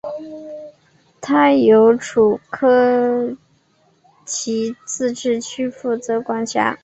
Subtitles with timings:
[1.21, 3.37] 它由楚科
[4.25, 6.79] 奇自治区负责管辖。